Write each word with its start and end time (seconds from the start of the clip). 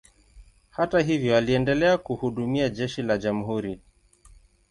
Hata 0.69 0.99
hivyo, 0.99 1.37
aliendelea 1.37 1.97
kuhudumia 1.97 2.69
jeshi 2.69 3.01
la 3.01 3.17
jamhuri. 3.17 3.79